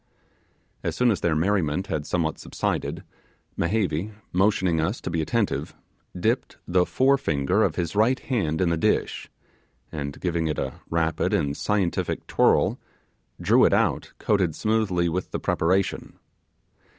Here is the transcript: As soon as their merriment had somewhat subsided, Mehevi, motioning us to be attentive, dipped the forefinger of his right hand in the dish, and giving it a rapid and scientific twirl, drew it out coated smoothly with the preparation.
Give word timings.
As 0.81 0.95
soon 0.95 1.11
as 1.11 1.21
their 1.21 1.35
merriment 1.35 1.85
had 1.85 2.07
somewhat 2.07 2.39
subsided, 2.39 3.03
Mehevi, 3.55 4.11
motioning 4.33 4.81
us 4.81 4.99
to 4.99 5.11
be 5.11 5.21
attentive, 5.21 5.75
dipped 6.19 6.57
the 6.67 6.87
forefinger 6.87 7.61
of 7.61 7.75
his 7.75 7.95
right 7.95 8.19
hand 8.19 8.61
in 8.61 8.69
the 8.69 8.77
dish, 8.77 9.29
and 9.91 10.19
giving 10.19 10.47
it 10.47 10.57
a 10.57 10.81
rapid 10.89 11.35
and 11.35 11.55
scientific 11.55 12.25
twirl, 12.25 12.79
drew 13.39 13.63
it 13.63 13.73
out 13.75 14.13
coated 14.17 14.55
smoothly 14.55 15.07
with 15.07 15.29
the 15.29 15.39
preparation. 15.39 16.17